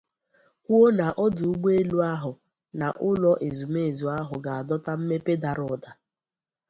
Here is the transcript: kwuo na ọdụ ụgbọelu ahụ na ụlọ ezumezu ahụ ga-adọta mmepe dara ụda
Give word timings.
kwuo 0.63 0.87
na 0.99 1.07
ọdụ 1.25 1.43
ụgbọelu 1.51 1.97
ahụ 2.13 2.31
na 2.79 2.87
ụlọ 3.09 3.31
ezumezu 3.47 4.05
ahụ 4.17 4.35
ga-adọta 4.45 4.91
mmepe 4.99 5.33
dara 5.43 5.63
ụda 5.73 5.91